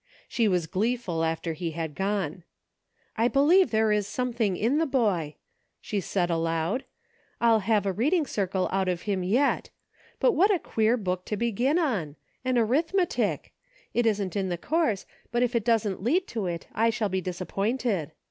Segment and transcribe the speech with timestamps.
[0.27, 2.37] She was gleeful after he had gone.•
[3.15, 5.35] "I believe there is something in the boy,"
[5.79, 6.85] she said aloud."
[7.39, 9.69] I'll have a reading circle out of him yet.
[10.19, 12.15] But what a queer book to begin on!
[12.43, 13.53] An arithmetic!
[13.93, 17.21] It isn't in the course, but if it doesn't lead to it, I shall be
[17.21, 18.11] disappointed.